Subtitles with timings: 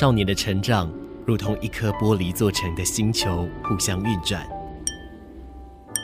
[0.00, 0.90] 少年的成长
[1.26, 4.48] 如同一颗玻璃做成的星球，互相运转。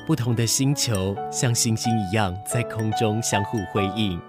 [0.06, 4.20] 不同的星球像星星一样在空中相互辉映。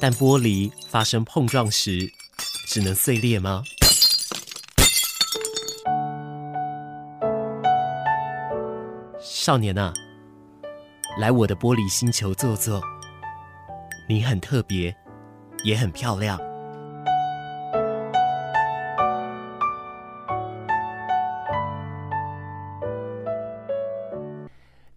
[0.00, 2.10] 但玻璃发生碰撞时，
[2.66, 3.62] 只能碎裂吗？
[9.20, 9.92] 少年啊，
[11.20, 12.82] 来我的玻璃星球坐坐。
[14.10, 14.96] 你很特别，
[15.64, 16.40] 也很漂亮。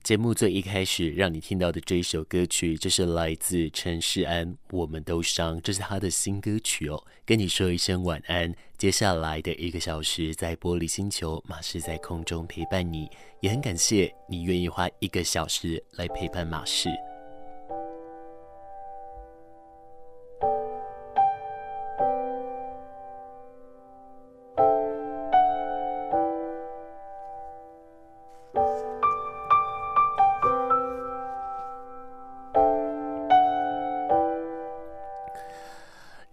[0.01, 7.03] 节目最一开始让你听到的这一首歌曲，这是来自陈势安，《我们都伤》，这是他的新歌曲哦。
[7.25, 13.09] 跟你说一声晚安，接下来的一个小时在玻璃星球，马氏在空中陪伴你，
[13.41, 16.87] 也很感谢你愿意花一个小时来陪伴马氏。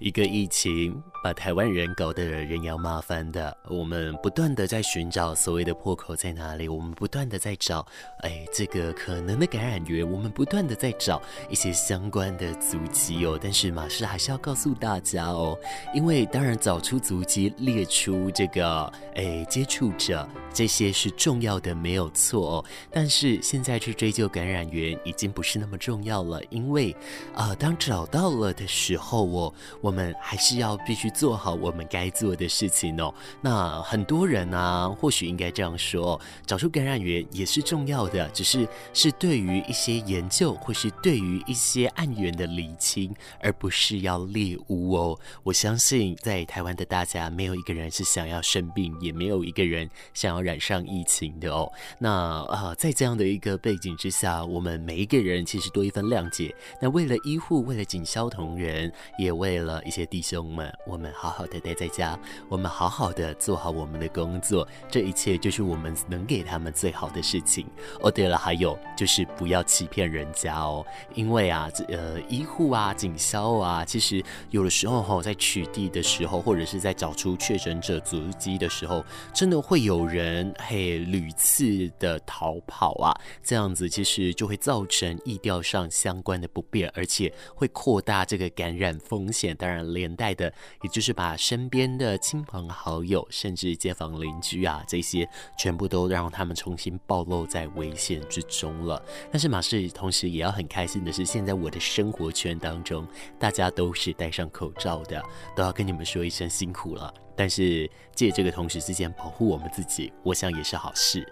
[0.09, 7.87] 一个疫情把台湾人搞得人仰马翻的，我们不断的在寻找所谓的破口在哪里，我们不断的在找，
[8.21, 13.39] 哎，这个可能的感染源，我们不断的在找一些相关的足迹哦。
[13.39, 15.55] 但是马氏还是要告诉大家哦，
[15.93, 22.65] 因为当然找出足迹，列出这个哎接触者，这些是重要的，没有错哦。
[22.91, 26.97] 但是现在去追究感染源已经不是那么重要了，因为
[27.35, 29.99] 啊、当找到了的时候哦，我。
[29.99, 33.13] 们还是要必须做好我们该做的事情哦。
[33.41, 45.19] 那很多人啊，或许应该这样说：找出感染源也是重要的，只是是对于一些研究，或是对于一些案源的厘清，而不是要猎巫哦。
[45.43, 51.69] 我相信在台湾的大家，没有一个人是想要生病，也没有一个人想要染上疫情的哦。
[51.99, 52.11] 那
[52.45, 56.55] 啊，在这样的一个背景之下，我们每一个人其实多一份谅解。
[56.81, 59.83] 那为了医护，为了警消同仁，也为了。
[59.89, 67.67] 一些弟兄们，我们好好的待在家，我们好好的做好我们的工作，这一切就是我们能给他们最好的事情。
[68.01, 89.57] 哦，对了，还有就是不要欺骗人家哦，因为啊，这呃，医护啊、警消啊，其实有的时候哈、在取缔的时候，或者是在找出确诊者足迹的时候，真的会有人嘿屡次的逃跑啊，这样子其实就会造成疫调上相关的不便，而且会扩大这个感染风险。
[89.57, 89.79] 当然。
[89.79, 90.53] 连带的，
[90.89, 99.03] 就是把身边的亲朋好友，甚至街坊邻居啊，这些全部都让他们重新暴露在危险之中了。
[99.31, 103.07] 但是马氏同时也要很开心的是，现在我的生活圈当中，
[103.39, 105.23] 大家都是戴上口罩的，
[105.55, 107.13] 都要跟你们说一声辛苦了。
[107.37, 111.27] 但是借这个同时之间保护我们自己，我想也是好事。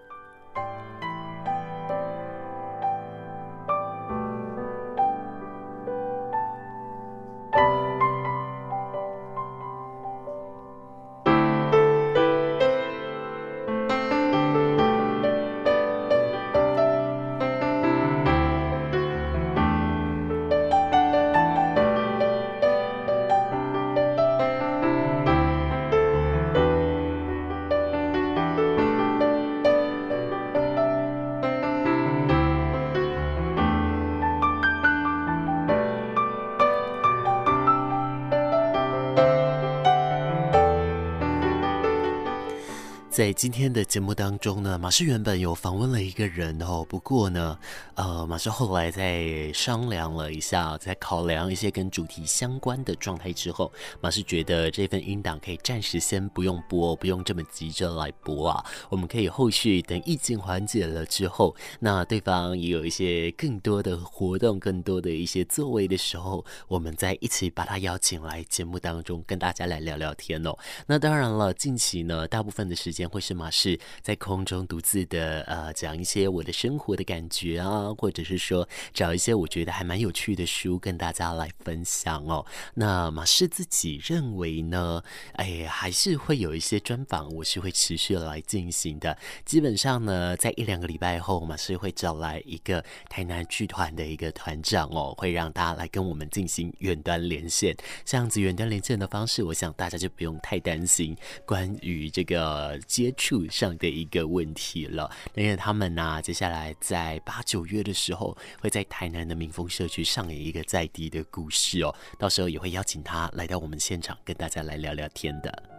[43.16, 47.58] 在今天的节目当中呢，马氏原本有访问了一个人哦，不过呢，
[47.94, 53.72] 呃，马氏后来在商量了一下，在考量一些跟主题相关的状态之后，
[54.02, 70.54] 马氏觉得这份音档可以暂时先不用播，不用这么急着来播啊，我们可以后续等疫情缓解了之后，那对方也有一些更多的活动，更多的一些作为的时候，我们再一起把他邀请来节目当中，跟大家来聊聊天哦。
[70.86, 73.05] 那当然了，近期呢，大部分的时间。
[73.08, 82.44] 会是马氏在空中独自的呃讲一些我的生活的感觉啊，或者是说找一些我觉得还蛮有趣的书跟大家来分享哦。
[82.74, 85.02] 那马氏自己认为呢，
[85.34, 89.16] 哎，还是会有一些专访，我是会持续来进行的。
[89.44, 97.76] 基本上呢，在一两个礼拜后，马氏会找来一个台南剧团的一个团长哦，会让大家来跟我们进行远端连线。
[98.04, 102.78] 这样子远端连线的方式，我想大家就不用太担心关于这个。
[102.96, 105.10] 接触上的一个问题了。
[105.34, 111.94] 因为他们呢、接下来在八九月的时候，会在台南的民风社区上演一个在地的故事哦。
[112.18, 115.75] 到时候也会邀请他来到我们现场，跟大家来聊聊天的。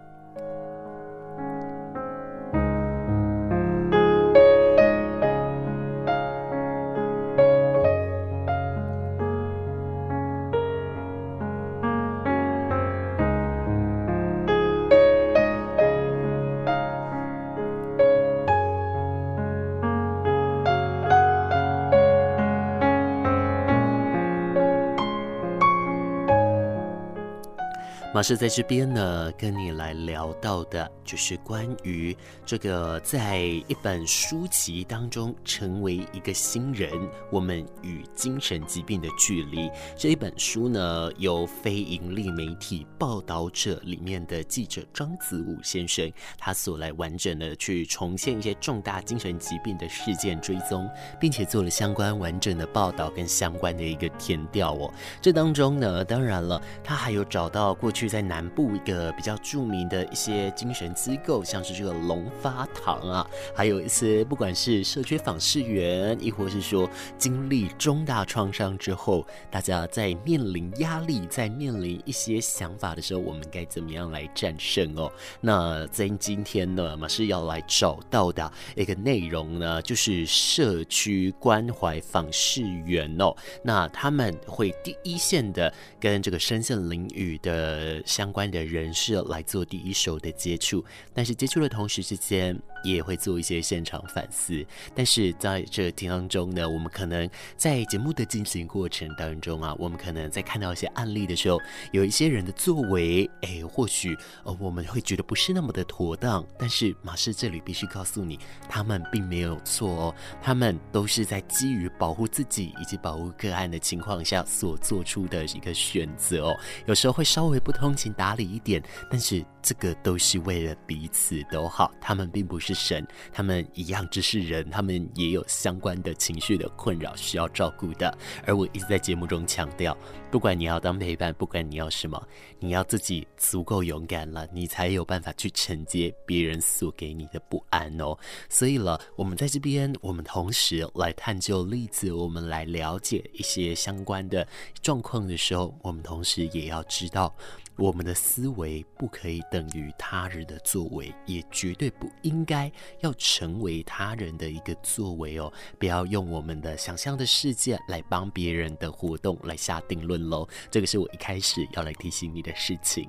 [28.17, 32.17] 马氏在这边呢，跟你来聊到的，就是关于
[32.47, 36.91] 这个在一本书籍当中成为一个新人，
[37.31, 39.69] 我们与精神疾病的距离。
[39.95, 54.91] 这一本书呢，由非盈利媒体报道者里面的记者张子武先生，他所来完整的去重现一些重大精神疾病的事件追踪，并且做了相关完整的报道跟相关的一个填调哦。
[55.21, 58.06] 这当中呢，当然了，他还有找到过去。
[58.07, 75.11] 在南部一个比较著名的一些精神机构，像是这个龙发堂啊，还有一些不管是社区访视员，亦或是说经历重大创伤之后，大家在面临压力，在面临一些想法的时候，我们该怎么样来战胜哦？
[75.41, 87.96] 那在今天呢，马是要来找到的一个内容呢，就是社区关怀访视员哦，那他们会第一线的跟这个身陷囹圄的。
[88.05, 90.83] 相关的人士来做第一手的接触，
[91.13, 94.65] 但是接触的同时之间，也会做一些现场反思。
[94.95, 101.59] 但是在这当中呢，我们可能在节目的进行过程当中啊，我们可能在看到一些案例的时候，
[101.91, 106.45] 有一些人的作为，哎，或许呃我们会觉得不是那么的妥当。
[106.57, 108.39] 但是马氏这里必须告诉你，
[108.69, 116.55] 他们并没有错哦，他们都是在基于保护自己以及保护个案的情况下所做出的一个选择哦。
[116.85, 121.91] 有时候会稍微不通情达理一点，但是这个都是为了彼此都好。
[121.99, 122.66] 他们并不是。
[122.67, 128.13] 是神，他们一样只是人，他们也有相关的情绪的困扰需要照顾的。
[128.45, 129.97] 而我一直在节目中强调，
[130.29, 132.21] 不管你要当陪伴，不管你要什么，
[132.59, 138.17] 你要自己足够勇敢了，你才有办法去承接别人所给你的不安哦。
[138.49, 144.45] 所以了，我们在这边，我们同时来探究例子，我们来了解一些相关的
[144.81, 147.33] 状况的时候，我们同时也要知道。
[147.77, 152.71] 我们的思维不可以等于他人的作为，也绝对不应该
[153.01, 155.53] 要成为他人的一个作为哦！
[155.77, 160.47] 不要用我们的想象的世界来帮别人的活动来下定论喽。
[160.71, 163.07] 这个是我一开始要来提醒你的事情。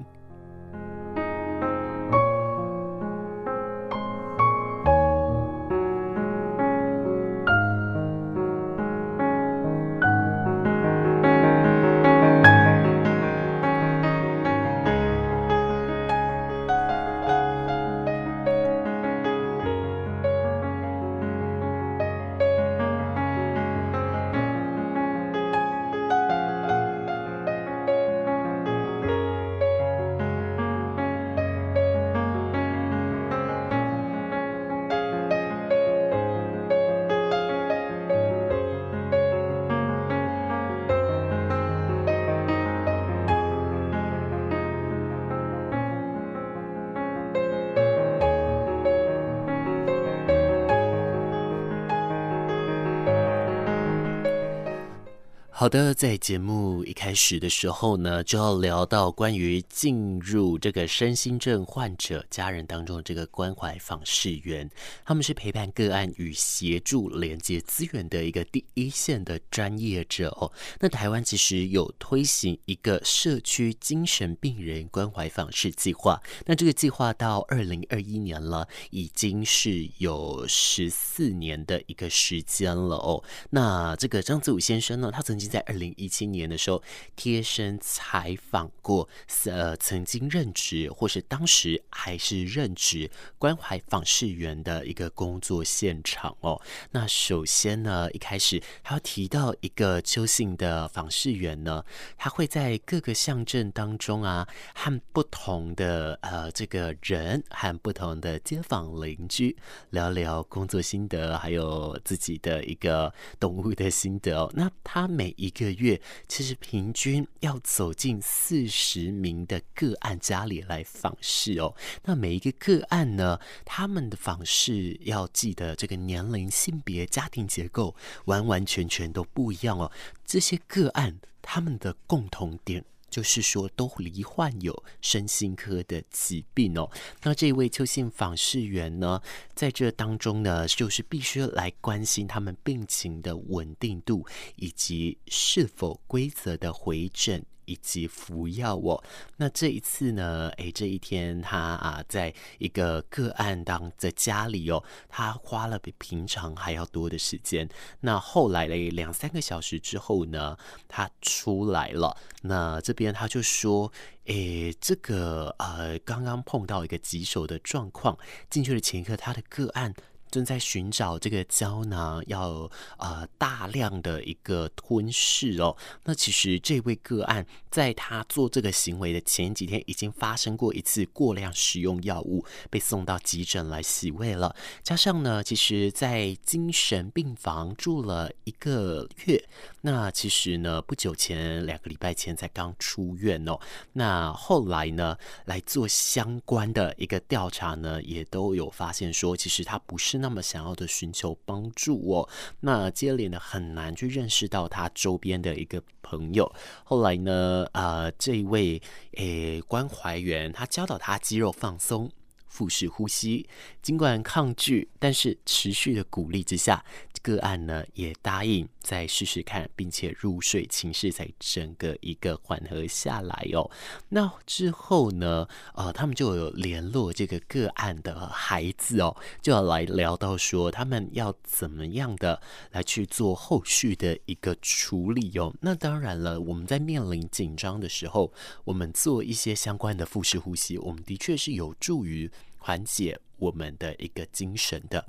[55.59, 64.71] 好的，在节目一开始的时候呢，就要聊到关于进入这个身心症患者家人当中的这个关怀访视员，
[65.05, 70.53] 他们是陪伴个案与协助连接资源的一个第一线的专业者哦。
[70.79, 83.25] 那台湾其实有推行一个社区精神病人关怀访视计划，那这个计划到二零二一年了，已经是有十四年的一个时间了哦。
[83.51, 86.83] 那这个张子武先生呢，他曾经在二零一七年的时候，
[87.17, 89.09] 贴身采访过，
[89.47, 96.61] 呃，曾经任职或是当时还是任职关怀访视员的一个工作现场哦。
[96.91, 101.85] 那首先呢，一开始他要提到一个邱姓的访视员呢，
[102.17, 109.57] 他会在各个乡镇当中啊，和不同的呃这个人和不同的街坊邻居
[109.91, 114.51] 聊聊工作心得，还有自己的一个动物的心得哦。
[114.55, 121.75] 那他每一个月，其实平均要走进四十名的个案家里来访视哦。
[122.05, 127.95] 那每一个个案呢，他们的访视要记得这个年龄、性别、家庭结构，
[128.27, 129.91] 完完全全都不一样哦。
[130.27, 132.85] 这些个案他们的共同点。
[133.11, 136.91] 就是说，都罹患有身心科的疾病哦。
[137.23, 139.21] 那这位邱姓访视员呢，
[139.55, 147.45] 在这当中呢，就是必须来关心他们病情的稳定度，以及是否规则的回诊。
[147.69, 149.05] 以及服药哦，
[149.37, 150.49] 那这一次呢？
[150.57, 157.69] 诶，这一天他啊，在一个个案当在家里哦，他花了比平常还要多的时间。
[158.01, 160.57] 那后来嘞，两三个小时之后呢，
[160.89, 162.17] 他出来了。
[162.43, 163.93] 那这边他就说，
[164.25, 168.17] 诶，这个呃，刚刚碰到一个棘手的状况，
[168.49, 169.93] 进去的前一刻，他的个案。
[170.31, 175.77] 正在寻找这个胶囊，要呃大量的一个吞噬哦。
[176.05, 184.55] 那其实这位个案在他做这个行为的前几天，已经发生过一次过量使用药物，被送到急诊来洗胃了。
[184.83, 189.43] 加上呢，其实在精神病房住了一个月。
[189.81, 193.59] 那其实呢，不久前两个礼拜前才刚出院哦。
[193.93, 195.17] 那后来呢，
[195.47, 200.18] 来做相关的一个调查呢，也都有发现说，其实他不是。
[200.19, 202.29] 那么想要的寻求帮助哦，
[202.61, 206.53] 那接连的很难去认识到他周边的一个朋友。
[206.85, 208.81] 后来呢，呃，这一位
[209.13, 212.11] 诶关怀员他教导他肌肉放松、
[212.47, 213.49] 腹式呼吸，
[213.83, 216.85] 尽管抗拒，但是持续的鼓励之下。
[217.29, 223.71] 个案呢也答应再试试看，并且入睡，情绪才整个一个缓和下来哦。
[224.09, 235.55] 那之后呢，呃，他们就有联络这个个案的孩子哦，就要来聊到说他们要怎么样的来去做后续的一个处理哦。
[235.61, 238.33] 那当然了，我们在面临紧张的时候，
[238.65, 245.05] 我们做一些相关的腹式呼吸，我们的确是有助于缓解我们的一个精神的。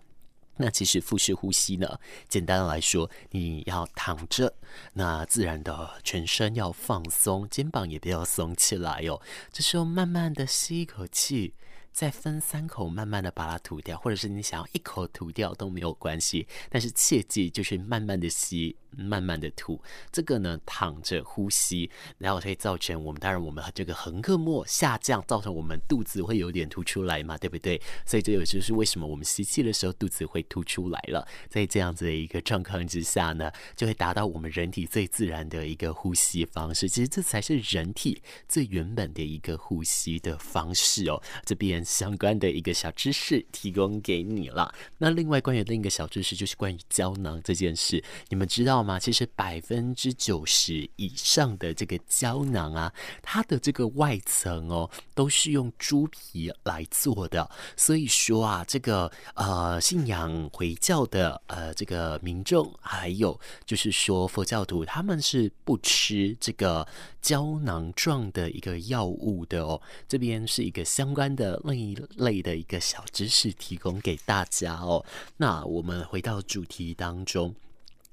[0.62, 4.54] 那其实腹式呼吸呢，简单的来说，你要躺着，
[4.94, 9.22] 那自然的全身要放松，肩膀也不要松起来哟。
[9.54, 11.54] 这时候慢慢的吸一口气。
[11.91, 19.81] 再分三口，慢慢的把它吐掉，或者是你想要一口吐掉都没有关系，但是切记就是慢慢的吸，慢慢的吐。
[20.12, 27.81] 这个呢，躺着呼吸，然后会造成我们，当然我们这个横膈膜下降，造成我们肚子会有点凸出来嘛，对不对？
[28.05, 31.27] 所以这也就是为什么我们吸气的时候肚子会凸出来了。
[31.50, 36.88] 在这样子的一个状况之下呢，就会达到我们人体最自然的一个呼吸方式。
[36.88, 41.22] 其实这才是人体最原本的一个呼吸的方式哦。
[41.43, 41.78] 这边。
[41.83, 44.74] 相关的一个小知识提供给你了。
[44.98, 49.00] 那另外关于另一个小知识就是关于胶囊这件事，你们知道吗？
[49.00, 57.50] 其实百分之九十以上的这个胶囊啊，它的这个外层哦，都是用猪皮来做的。
[57.77, 66.88] 所以说啊，这个呃信仰回教的呃这个民众，还有就是说佛教徒，他们是不吃这个
[67.21, 69.81] 胶囊状的一个药物的哦。
[70.07, 71.59] 这边是一个相关的。
[71.70, 75.06] 另一类的一个小知识提供给大家哦。
[75.38, 77.56] 那我们回到主题当中，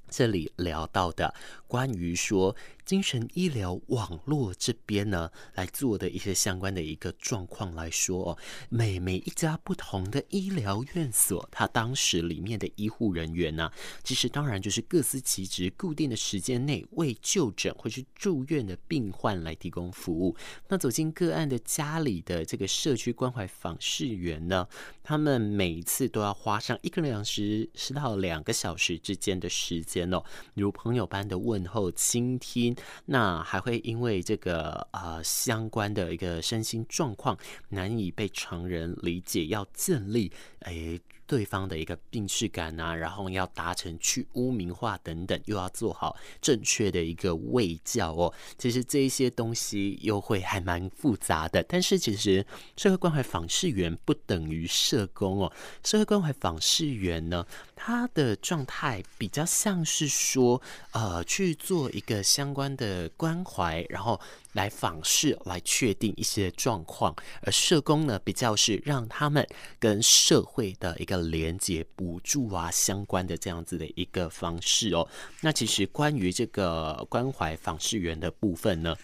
[0.08, 1.34] 这里聊到的
[1.66, 2.56] 关于说。
[2.86, 13.68] 精神医疗网络这边呢，来做的一些相关的一个状况来说哦，每每一家不同的医疗院所，它当时里面的医护人员呢，
[14.04, 20.36] 其实当然就是各司其职，固定的时间内为就诊或是住院的病患来提供服务。
[20.68, 24.68] 那走进个案的家里的这个社区关怀访视员呢，
[25.02, 30.22] 他们每一次都要花上一个两时十到两个小时之间的时间哦，
[30.54, 32.76] 如朋友般的问候、倾听。
[33.06, 41.00] 那还会因为这个呃相关的一个身心状况难以被常人理解，要建立诶。
[41.26, 48.32] 对方的一个病识感啊，然后要达成去污名化等等，又要做好正确的一个卫教哦。
[48.56, 51.62] 其实这一些东西又会还蛮复杂的。
[51.64, 52.44] 但是其实
[52.76, 55.52] 社会关怀访视员不等于社工哦。
[55.84, 64.20] 社会关怀访视员呢，他的状态比较像是说，呃，去做一个相关的关怀，然后。
[64.56, 69.46] 来访视，来确定一些状况，而社工呢，比较是让他们
[69.78, 75.06] 跟社会的一个连接、补助啊相关的这样子的一个方式哦。
[75.42, 78.96] 那其实关于这个关怀访视员的部分呢，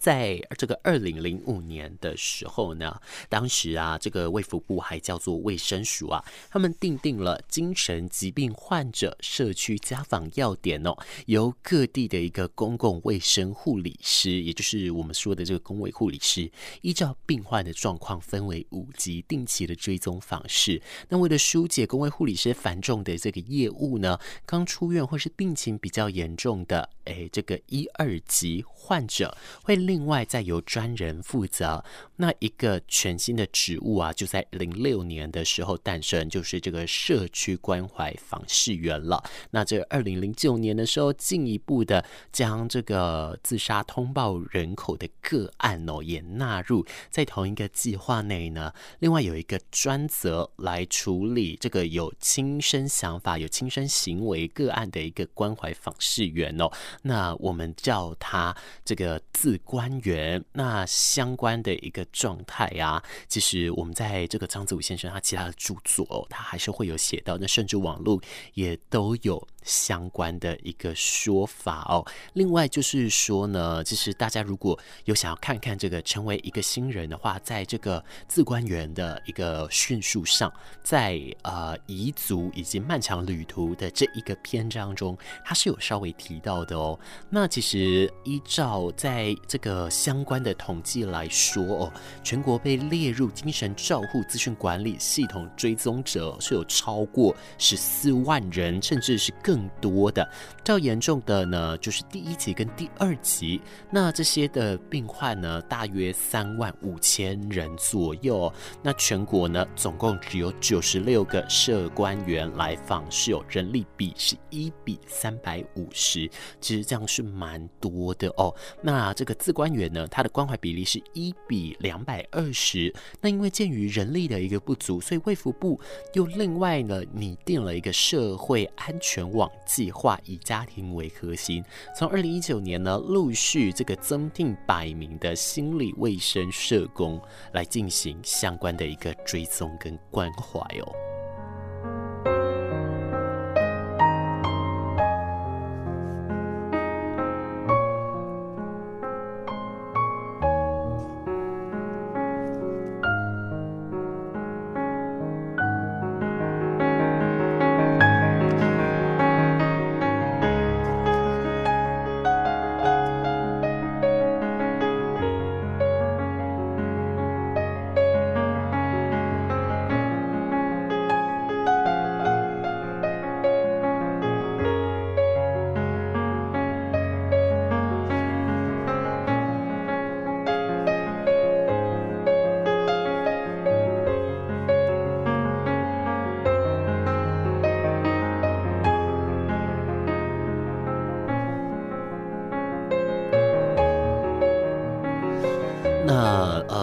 [0.00, 20.80] 在这个二零零五年的时候呢，当时啊，这个卫福部还叫做卫生署啊，他们订定了精神疾病患者社区家访要点哦，由各地的一个公共卫生护理师，也就是我们说的这个公卫护理师，依照病患的状况分为五级，定期的追踪访视。
[21.10, 29.80] 那为了疏解公卫护理师繁重的这个业务呢，刚出院或是病情比较严重的，哎，这个一二级患者会。
[29.80, 31.84] 另外，再由专人负责。
[32.20, 39.24] 那一个全新的职务啊，就在零六年的时候诞生，就是这个社区关怀访视员了。
[39.52, 48.70] 那这二零零九年的时候，进一步的将这个自杀通报人口的个案哦，也纳入在同一个计划内呢。
[48.98, 56.70] 另外有一个专责来处理这个有轻生想法、有轻生行为个案的一个关怀访视员哦。
[57.02, 59.58] 那我们叫他这个自。
[59.64, 68.20] 官员，那相关的一个状态啊，其实我们在这个张子武先生他其他的著作哦，他还是会有写到，那甚至网络
[68.54, 69.46] 也都有。
[69.62, 72.02] 相关的一个说法哦。
[72.32, 80.50] 另外就是说呢，其实大家如果有想要看看这个成为一个新人的话，在这个自官员的一个叙述上，
[80.82, 86.98] 在呃彝族以及漫长旅途的这一个篇章中，它是有稍微提到的哦。
[87.28, 99.60] 那其实依照在这个相关的统计来说哦，全国被列入精神照护资讯管理系统追踪者是有超过十四万人，甚至是更。
[99.80, 100.28] 多的
[100.62, 103.58] 较严重的呢，就是第一级跟第二级。
[103.90, 108.52] 那这些的病患呢，大约三万五千人左右。
[108.82, 116.30] 那全国呢，总共只有九十六个社官员来访是，有人力比是一比三百五十，
[116.60, 118.54] 其实这样是蛮多的哦。
[118.82, 122.94] 那这个自关员呢，他的关怀比例是一比两两百二十。
[123.20, 125.80] 那因为鉴于人力的一个不足，所以卫福部
[126.12, 129.40] 又另外呢拟定了一个社会安全网。
[129.40, 131.64] 网计划以家庭为核心，
[131.96, 137.18] 从二零一九年呢，陆续这个增订百名的心理卫生社工
[137.54, 141.09] 来进行相关的一个追踪跟关怀哦。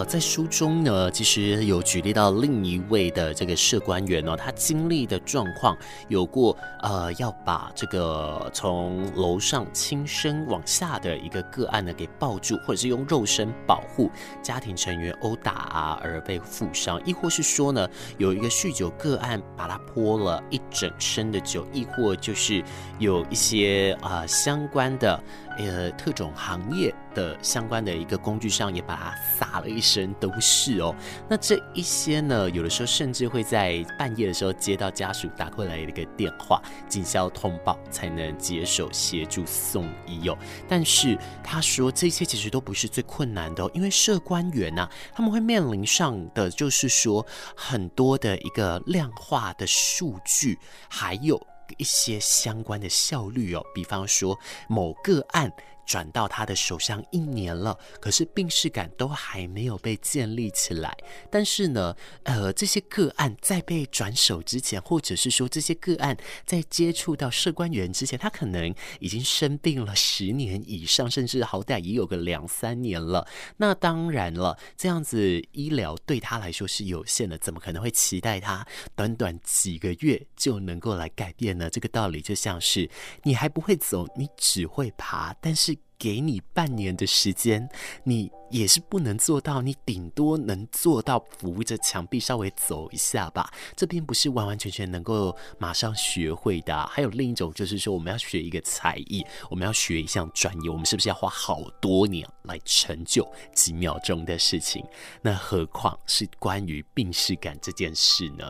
[0.08, 5.76] 在书中呢，其实有举例到另一位的这个社官员哦，他经历的状况
[6.08, 14.10] 有过呃，要把这个从楼上轻生往下的一个个案呢给抱住，或者是用肉身保护
[14.42, 22.64] 家庭成员殴打啊而被负伤，亦或是说呢，有一个酗酒个案把他泼了一整身的酒，亦或就是
[22.98, 25.22] 有一些啊、相关的
[25.58, 26.94] 呃特种行业。
[27.14, 30.94] 的相关的一个工具上也把它撒了一身都是哦。
[31.28, 40.38] 那这一些呢，有的时候甚至会在半夜的时候接到家属打过来的一个电话，警消通报才能接手协助送医哦。
[40.68, 50.56] 但是他说这些其实都不是最困难的哦，因为社官员呐，他们会面临上的就是说很多的一个量化的数据，
[50.88, 51.40] 还有
[51.76, 53.62] 一些相关的效率哦。
[53.74, 55.52] 比方说某个案。
[55.88, 60.94] 转到他的手上一年了，可是病识感都还没有被建立起来。
[61.30, 73.26] 但是呢，呃，这些个案在被转手之前，或者是说这些个案在接触到社官员之前，他可能已经生病了十年以上，甚至好歹也有个两三年了。
[73.56, 81.70] 那当然了，这样子医疗对他来说是有限的，怎么可能会期待他短短几个月就能够来改变呢？
[81.70, 82.90] 这个道理就像是
[83.22, 85.77] 你还不会走，你只会爬，但是。
[85.98, 87.68] 给你半年的时间，
[88.04, 93.50] 你也是不能做到，你顶多能做到扶着墙壁稍微走一下吧。
[93.74, 96.86] 这边不是完完全全能够马上学会的。
[96.86, 104.84] 还有另一种就是说，我们要学一个才艺，我们要学一项专业，我们是不是要花好多年来成就几秒钟的事情？
[105.20, 108.44] 那何况是关于病识感这件事呢？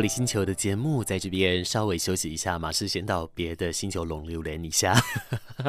[0.00, 4.98] 玻璃星球的节目在这边稍微休息一下，马上先到别的星球龙流连一下。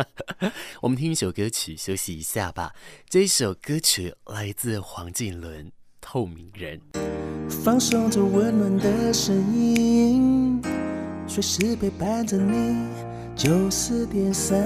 [0.80, 2.74] 我们听一首歌曲休息一下吧。
[3.10, 5.66] 这一首歌曲来自黄靖伦
[6.00, 6.80] 《透明人》。
[7.50, 10.62] 放松着温暖的声音，
[11.28, 12.88] 随时陪伴着你。
[13.36, 14.66] 九四点三，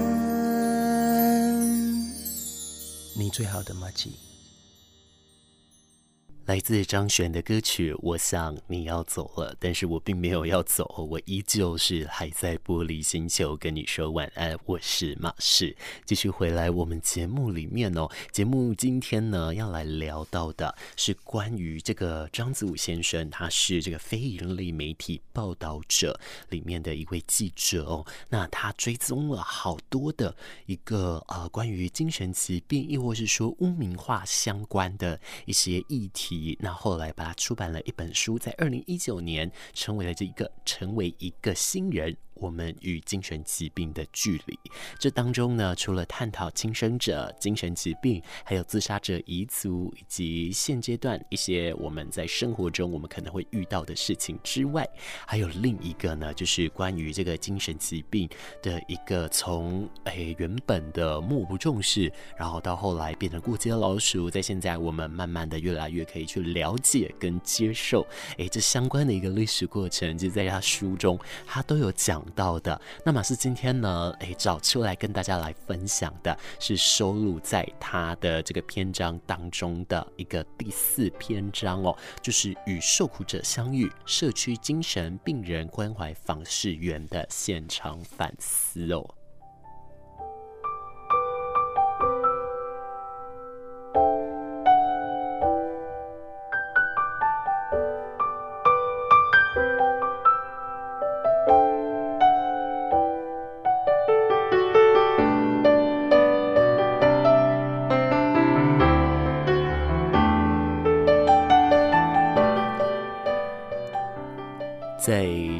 [3.16, 4.12] 你最好的麻吉。
[6.46, 14.56] 来自张悬的歌曲，我想你要走了，但是我并没有要走，我依旧是还在玻璃星球跟你说晚安。
[14.64, 18.08] 我是马士，继续回来我们节目里面哦。
[18.30, 26.16] 节目今天呢要来聊到的是关于这个张子武先生，他是这个非营利媒体报道者
[26.50, 28.06] 里面的一位记者哦。
[28.28, 30.32] 那他追踪了好多的
[30.66, 36.35] 一个呃关于精神疾病，亦或是说污名化相关的一些议题。
[36.60, 42.16] 那后来把它出版了一本书，在二零一九年成为了这一个成为一个新人。
[42.36, 44.58] 我们与精神疾病的距离，
[44.98, 54.86] 这当中呢，除了探讨轻生者、精神疾病，还有自杀者遗族，以及现阶段一些我们在生活中我们可能会遇到的事情之外，
[55.26, 58.28] 还有另一个呢，就是关于这个精神疾病
[58.62, 72.25] 的一个从诶原本的漠不重视，然后到后来变成过街老鼠，在现在我们慢慢的越来越可以去了解跟接受，诶这相关的一个历史过程，就在他书中他都有讲。
[72.34, 89.08] 到的，那马斯今天呢，诶，找出来跟大家来分享的，是收录在他的这个篇章当中的一个第四篇章哦，就是与受苦者相遇，社区精神病人关怀访视员的现场反思哦。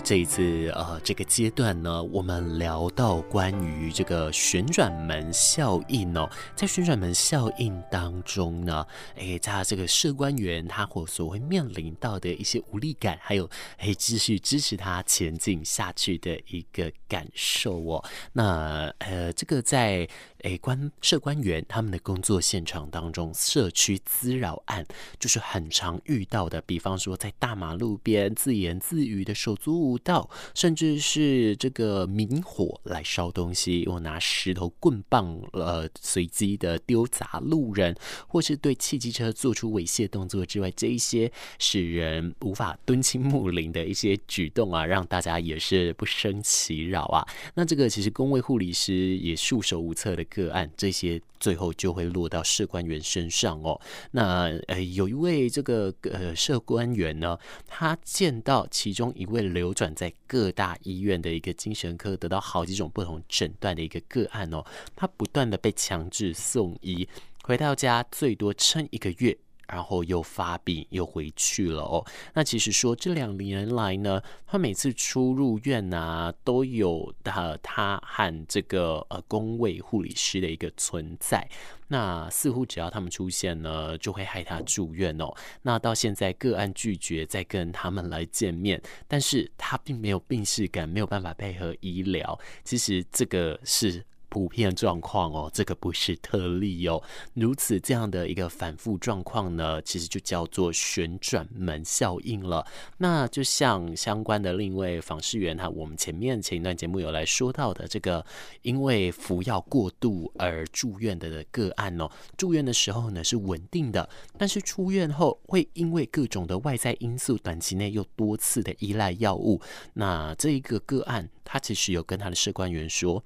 [0.06, 18.04] 这一次呃这个阶段呢，我们聊到关于这个旋转门效应哦，在旋转门效应当中呢，诶，他这个社官员他或所会面临到的一些无力感，还有诶继续支持他前进下去的一个感受哦。
[18.32, 20.08] 那呃，这个在。
[20.42, 24.86] 诶，官社官员他们的工作现场当中，社区滋扰案
[25.18, 26.60] 就是很常遇到的。
[26.62, 37.96] 比方说，在大马路边自言自语的手足舞蹈，甚至是这个明火来烧东西，又拿石头棍棒呃随机的丢砸路人，
[38.28, 47.26] 或是对汽机车做出猥亵动作之外，这一些使人无法敦亲睦邻的一些举动啊，让大家也是不胜其扰啊。
[47.54, 50.26] 那这个其实公卫护理师也束手无策的。
[50.36, 53.80] 个案这些最后就会落到社官员身上哦。
[54.10, 64.62] 那呃，有一位这个呃社官员呢，他见到其中一位流转在各大医院的一个精神科，得到好几种不同诊断的一个个案哦，
[64.94, 67.08] 他不断的被强制送医，
[67.42, 69.38] 回到家最多撑一个月。
[69.68, 72.04] 然后又发病，又回去了哦。
[72.34, 81.48] 那其实说这两年来呢，他每次出入院啊，都有他他和这个呃工卫护理师的一个存在。
[81.88, 85.32] 那似乎只要他们出现呢，就会害他住院哦。
[85.62, 92.38] 那到现在个案拒绝再跟他们来见面，但是他并没有病识感，没有办法配合医疗。
[92.64, 94.04] 其实这个是。
[94.28, 97.02] 普遍状况哦，这个不是特例哦。
[97.34, 102.66] 如此这样的一个反复状况呢，其实就叫做旋转门效应了。
[102.98, 108.24] 那就像相关的另一位访视员哈，我们前面前一段节目有来说到的这个，
[108.62, 119.60] 因为服药过度而住院的个案哦，住院的时候呢是稳定的，但是出院后会因为各种的外在因素，短期内又多次的依赖药物。
[119.94, 123.22] 那这一个个案，他其实有跟他的社官员说。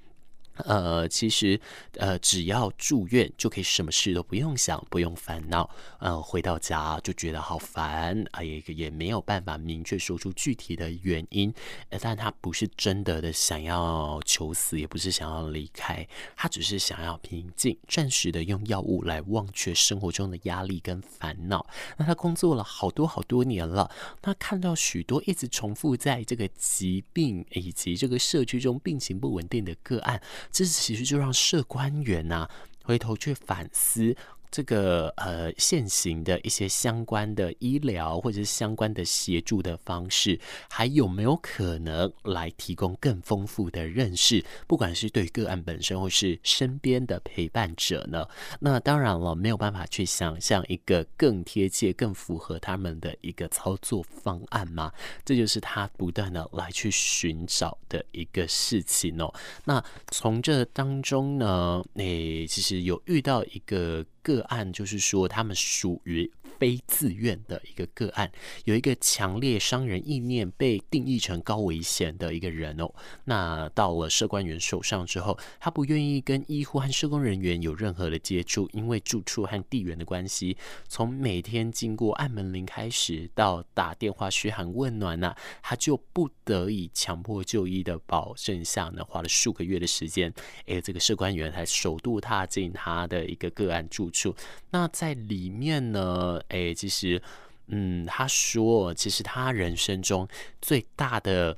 [0.66, 1.60] 呃，其实，
[1.94, 5.68] 呃，只要住院就可以什么事都不用想，不用烦恼。
[5.98, 11.52] 呃，回到家就觉得好烦，啊，也也没有办法明确说出具体的原因。
[11.90, 21.66] 呃，但他不是真的的想要求死，也不是想要离开，他只是想要平静，暂时的用药物来忘却生活中的压力跟烦恼。
[21.96, 23.90] 那他工作了好多好多年了，
[24.22, 30.20] 他看到许多一直重复在这个疾病以及这个社区中病情不稳定的个案。
[30.50, 32.48] 这其实就让社官员呐、
[32.82, 34.16] 回头去反思。
[34.50, 44.44] 这个呃，现行的一些相关的医疗或者是相关的协助的方式，还有没有可能来提供更丰富的认识？
[44.66, 48.26] 不管是对个案本身，或是身边的陪伴者呢？
[48.58, 54.92] 那当然了，没有办法去想象一个更贴切、更符合他们的一个操作方案嘛？
[55.24, 59.32] 这就是他不断的来去寻找的一个事情哦。
[59.64, 64.04] 那从这当中呢，诶，其实有遇到一个。
[64.22, 68.30] 个案就是说，他们属于非自愿的一个个案，
[68.66, 72.92] 有一个强烈伤人意念被定义成高危险的一个人哦。
[73.24, 80.54] 那到了社官员手上之后，他不愿意跟医护和社工人员有任何的接触，因为住处和地缘的关系。
[80.86, 90.30] 从每天经过按门铃开始，到打电话嘘寒问暖呐、啊，他就不得已强迫就医的保证下呢，花了数个月的时间，
[90.66, 94.36] 哎，这个社官员才首度踏进他的一个个案住处。
[94.70, 97.22] 那在里面呢，哎，其实，
[97.68, 100.28] 嗯，他说，其实他人生中
[100.60, 101.56] 最大的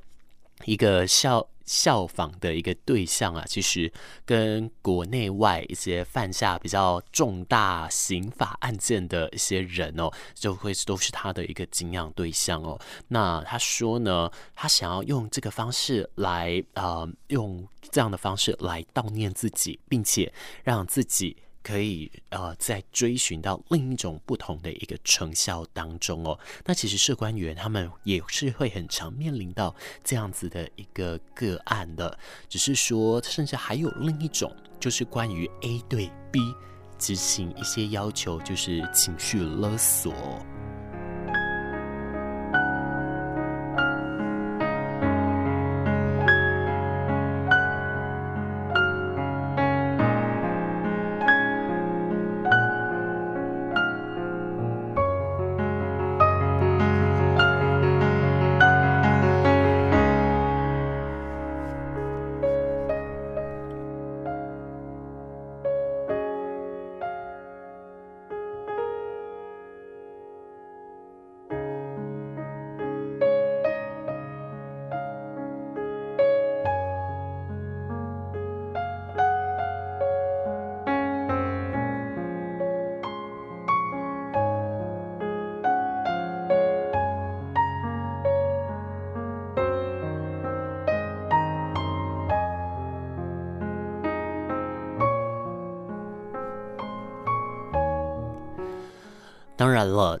[0.65, 3.91] 一个效效仿的一个对象啊，其实
[4.25, 12.79] 跟国内外一些犯下比较重大刑法案件的一些人哦，就会都是他的一个敬仰对象哦。
[13.07, 20.31] 那他说呢，他想要用这个方式来，呃，用这样的方式来悼念自己，并且
[20.63, 21.37] 让自己。
[21.63, 26.37] 可以呃，在追寻到另一种不同的一个成效当中哦。
[26.65, 29.73] 那其实社官员他们也是会很常面临到
[30.03, 36.39] 这样子的一个个案的，只是说，甚至还有另一种，就是关于 A 对 B
[36.99, 40.13] 执行一些要求，就是情绪勒索。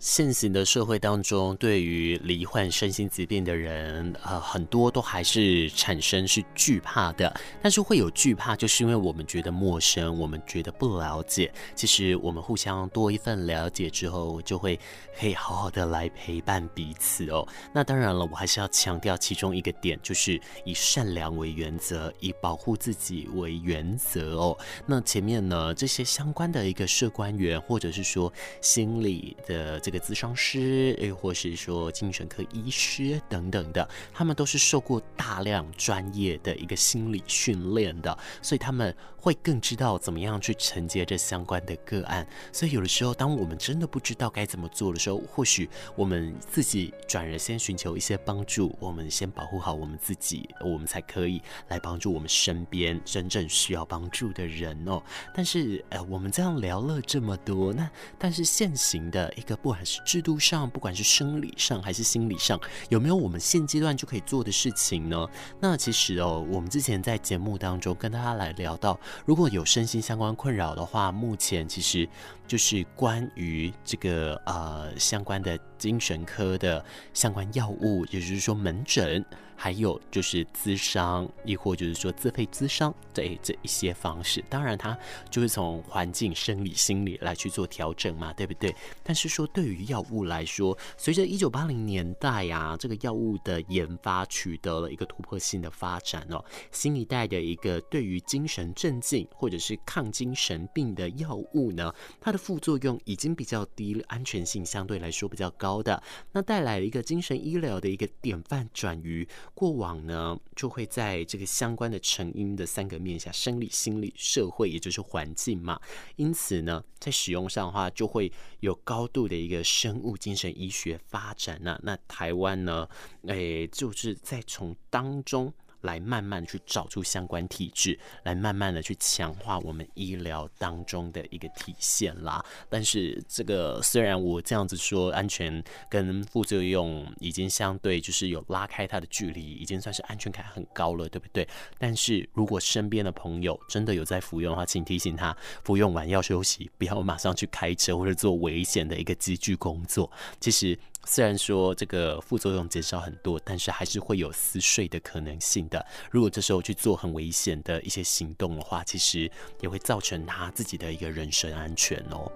[0.03, 7.33] 现行的社会当中，对于罹患身心疾病的人，呃，很多都还是产生是惧怕的。
[7.61, 11.49] 但是会有惧怕，就是因为我们觉得陌生，我们觉得不了解。
[11.73, 14.77] 其实我们互相多一份了解之后，就会
[15.17, 17.47] 可以好好的来陪伴彼此哦。
[17.73, 24.57] 那当然了，我还是要强调其中一个点，就是以善良为原则，以保护自己为原则哦。
[24.85, 29.37] 那前面呢，这些相关的一个社官员，或者是说心理。
[29.47, 42.27] 的这个咨商师，又或是说精神科医师等等的，他们都是受过大量专业的一个心理训练的，所以他们会更知道怎么样去承接这相关的个案。
[42.51, 55.01] 所以有的时候，当我们真的不知道该怎么做的时候，或许我们自己转而先寻求一些帮助，我们先保护好我们自己，我们才可以来帮助我们身边真正需要帮助的人哦。
[55.33, 59.03] 但是，呃，我们这样聊了这么多，那但是现行。
[59.13, 62.59] 的一个，不管是制度上，不管是生理上还是心理上，
[62.89, 65.27] 有没有我们现阶段就可以做的事情呢？
[65.59, 72.07] 那其实哦，我们之前在节目当中跟大家来聊到，如果有身心相关困扰的话，目前其实
[72.47, 79.25] 就是关于这个呃相关的精神科的相关药物，也就是说门诊。
[79.55, 84.97] 还有就是咨商，亦或就是说自费咨商，对这一些方式，当然它
[85.29, 88.75] 就是从环境、生理、心理来去做调整嘛，对不对？
[89.03, 109.27] 但是说对于药物来说，随着一九八零年代呀、啊，这个药物的研发取得了一个突破性的发展哦，新一代的一个对于精神镇静或者是抗精神病的药物呢，它的副作用已经比较低，安全性相对来说比较高的，那带来了一个精神医疗的一个典范转移。
[109.53, 115.79] 过往呢，就会在这个相关的成因的三个面下：生理、心理、社会，也就是环境嘛。
[116.15, 121.79] 因此呢，在使用上的话，就会有高度的一个生物精神医学发展呐。
[121.83, 122.89] 那台湾呢，
[123.27, 125.53] 诶，就是在从当中。
[125.83, 132.43] 来慢慢去找出相关体质，来慢慢的去强化我们医疗当中的一个体现啦。
[132.69, 141.47] 但是这个虽然我这样子说，安全跟副作用已经相对就是有拉开它的距离，已经算是安全感很高了，对不对？
[141.77, 150.11] 但是如果身边的朋友真的有在服用的话，请提醒他服用完要休息，不要马上去开车或者做危险的一个机具工作。
[150.39, 150.79] 其实。
[151.05, 155.85] 虽然说这个副作用减少很多，但是还是会有撕碎的可能性的。
[156.09, 162.31] 如果这时候去做很危险的一些行动的话，其实也会造成他自己的一个人身安全哦。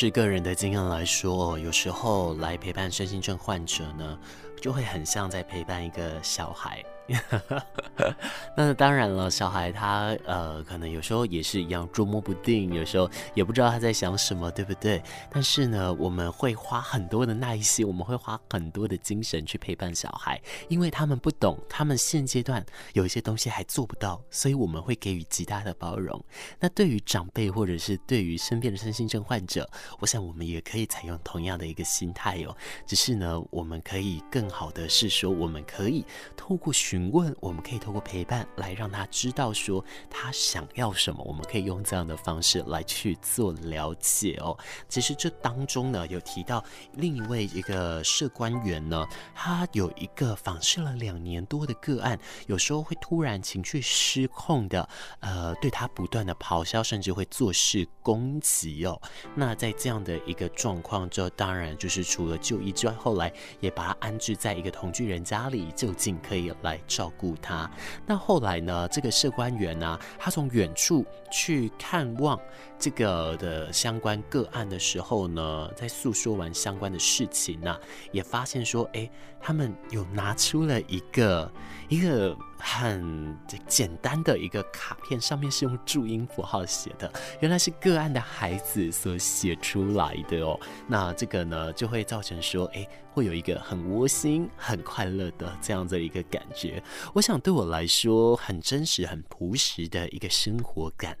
[0.00, 4.16] 是个人的经验来说，有时候来陪伴身心症患者呢，
[4.60, 6.84] 就会很像在陪伴一个小孩。
[8.54, 15.02] 那当然了，小孩他呃，可能有时候也是一样捉摸不定，有时候也不知道他在想什么，对不对？
[15.30, 26.22] 但是呢，我们会花很多的耐心，我们会花很多的精神去陪伴小孩，因为他们不懂，他们现阶段有一些东西还做不到，所以我们会给予极大的包容。
[26.60, 29.66] 那对于长辈或者是对于身边的身心症患者，
[30.00, 32.54] 我想我们也可以采用同样的一个心态哦，
[32.86, 36.04] 只是呢，我们可以更好的是说，我们可以
[36.36, 36.97] 透过学。
[36.98, 44.58] 询问，我们可以透过陪伴来让他知道说他想要什么，我们可以用这样的方式来去做了解哦。
[44.88, 54.88] 其实这当中呢，有提到另一位一个社官员呢，他有一个访视了两年多的个案，有时候会突然情绪失控的，
[55.20, 59.00] 呃，对他不断的咆哮，甚至会做事攻击哦。
[59.36, 66.76] 那在这样的一个状况这，当然就是除了就医之外，后来也把他安置在一个同居人家里，就近可以来。
[66.88, 67.70] 照顾他，
[68.04, 68.88] 那后来呢？
[68.88, 72.40] 这个社官员呢、他从远处去看望
[72.78, 77.76] 这个的相关个案的时候呢，在诉说完相关的事情呢、
[78.12, 79.10] 也发现说，哎，
[79.40, 81.50] 他们有拿出了一个
[81.88, 83.36] 一个很
[83.66, 90.58] 简单的一个卡片，上面是用注音符号写的，原来是个案的孩子所写出来的哦。
[90.86, 92.86] 那这个呢，就会造成说，哎。
[93.10, 96.80] 会有一个很窝心、很快乐的这样的一个感觉。
[97.12, 101.18] 我想对我来说，很真实、很朴实的一个生活感，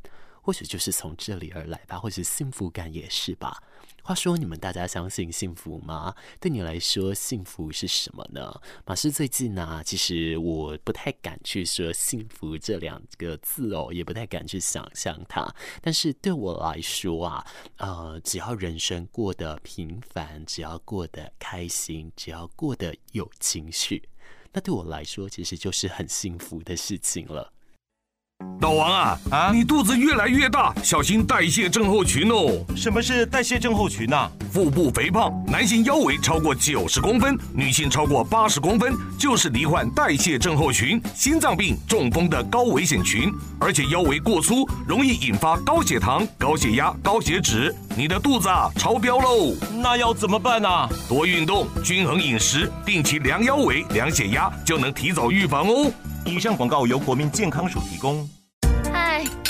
[0.48, 3.62] 或许就是从这里而来吧，或许幸福感也是吧。
[4.02, 6.14] 话说，你们大家相信幸福吗？
[6.40, 8.58] 对你来说，幸福是什么呢？
[8.86, 15.54] 马斯最近呢、其实我不太敢去说幸福这两个字哦，也不太敢去想象它。
[15.82, 24.08] 但是对我来说啊，呃，只要人生过得平凡，只要过得开心，只要过得有情绪，
[24.50, 27.52] 那对我来说，其实就是很幸福的事情了。
[28.60, 29.50] 老王啊啊！
[29.52, 32.64] 你肚子越来越大，小心代谢症候群哦。
[32.76, 34.30] 什么是代谢症候群呢？
[34.52, 43.32] 腹部肥胖，男性腰围超过九十公分，女性超过八十公分，就是罹患代谢症候群、心脏病、中风的高危险群。
[43.60, 47.74] 而且腰围过粗，容易引发高血糖、高血压、高血脂。
[47.96, 49.54] 你的肚子啊超标喽！
[49.82, 50.68] 那要怎么办呢？
[51.08, 55.90] 多运动，均衡饮食，定期量腰围、量血压，就能提早预防哦。
[56.24, 58.28] 以上广告由国民健康署提供。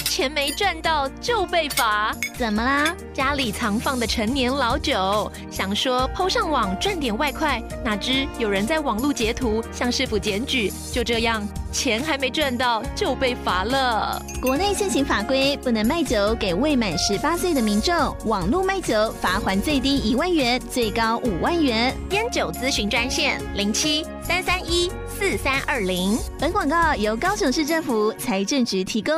[0.04, 2.92] 钱没赚到就被罚，怎么啦？
[3.14, 14.20] 家里藏放的陈年老酒，想说 PO 上网赚点外快，哪知有人在网络截图向市府检举，就这样钱还没赚到就被罚了。
[14.42, 17.94] 国内现行法规不能卖酒给未满十八岁的民众，
[18.24, 21.96] 网络卖酒罚还最低一万元，最高五万元。
[22.10, 26.16] 烟酒咨询专线零七三三一四三二零。
[26.38, 29.12] 本广告由高雄市政府财政局提供。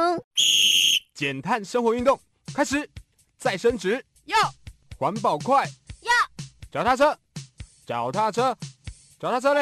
[1.15, 2.19] 减碳生活运动
[2.55, 2.89] 开始，
[3.39, 4.39] 再升职要，
[4.97, 5.63] 环保快
[6.01, 6.11] 要，
[6.73, 7.15] 脚踏车，
[7.85, 8.57] 脚踏车，
[9.21, 9.61] 脚踏车嘞！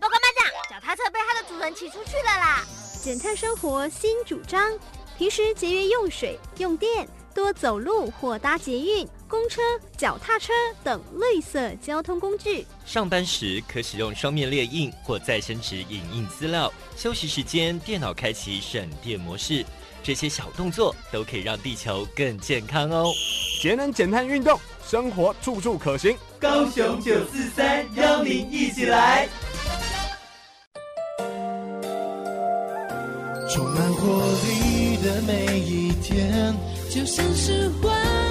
[0.00, 2.64] 报告班长，脚踏车被它的主人骑出去了啦！
[3.02, 4.72] 减碳生活新主张，
[5.18, 9.60] 平时节约用水用电，多走路或搭捷运、公车、
[9.98, 10.50] 脚踏车
[10.82, 12.66] 等绿色交通工具。
[12.84, 19.64] 上班时可使用双面列印或再生纸影印资料，休息时间电脑开启省电模式。
[20.02, 23.10] 这些小动作都可以让地球更健康哦！
[23.62, 26.14] 节能减碳运动，生活处处可行。
[26.38, 29.26] 高雄九四三邀您一起来，
[33.50, 36.54] 充满活力的每一天，
[36.90, 38.23] 就像是欢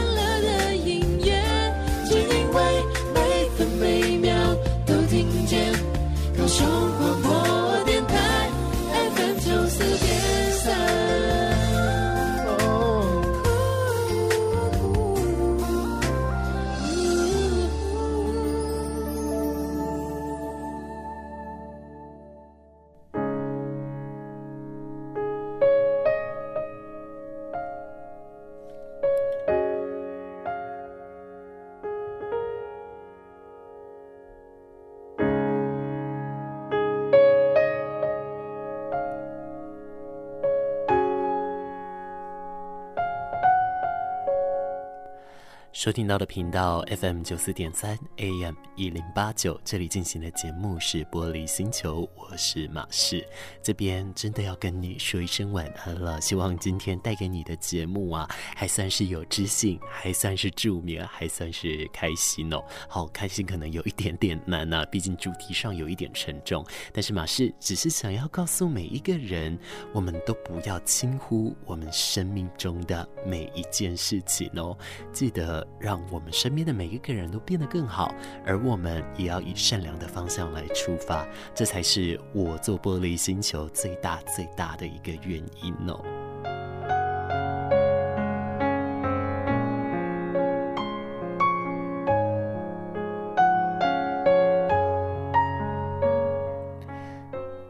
[45.83, 53.21] 收听到的频道 FM 九四点三 AM 一零八九，这里进行的节目是玻璃星球，我是马士，
[53.61, 56.21] 这边真的要跟你说一声晚安了。
[56.21, 58.25] 希望今天带给你的节目啊，
[58.55, 62.63] 还算是有知性，还算是助眠，还算是开心哦。
[62.87, 66.65] 好，开心可能有一点点难呐、啊，毕竟主题上有一点沉重。
[66.93, 69.59] 但是马士只是想要告诉每一个人，
[69.91, 74.77] 我们都不要轻忽我们生命中的每一件事情哦，
[75.11, 75.67] 记得。
[75.83, 78.15] 让我们身边的每一个人都变得更好，
[78.45, 86.22] 而我们也要以善良的方向来出发，这才是我做玻璃星球最大最大的一个原因哦。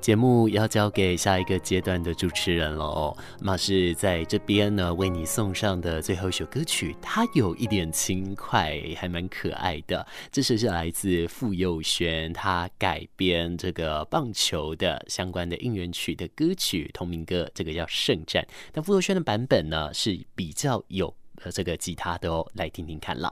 [0.04, 10.06] 节目要交给下一个阶段的主持人了哦，马士在这边呢，为你送上的最后一首歌曲，它有一点轻快，还蛮可爱的。
[10.30, 18.44] 这首是来自傅佑轩，他改编这个棒球的相关的应援曲的歌曲，同名歌，这个叫《圣战》。
[18.74, 23.22] 但傅佑轩的版本呢，是比较有呃这个吉他的哦，来听听看了。